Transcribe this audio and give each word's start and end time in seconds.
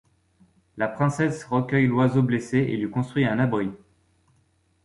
La 0.77 0.87
princesse 0.87 1.43
recueille 1.43 1.85
l'oiseau 1.85 2.23
blessé 2.23 2.57
et 2.57 2.75
lui 2.75 2.89
construit 2.89 3.25
un 3.27 3.37
abri. 3.37 3.69